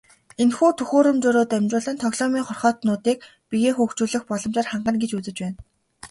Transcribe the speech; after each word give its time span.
Энэхүү 0.43 0.69
төхөөрөмжөөрөө 0.77 1.45
дамжуулан 1.49 1.97
тоглоомын 2.03 2.45
хорхойтнуудыг 2.47 3.17
биеэ 3.49 3.71
хөгжүүлэх 3.75 4.23
боломжоор 4.27 4.67
хангана 4.69 5.01
гэж 5.01 5.11
үзэж 5.17 5.37
байна. 5.41 5.57